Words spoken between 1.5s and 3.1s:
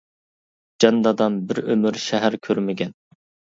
بىر ئۆمۈر شەھەر كۆرمىگەن.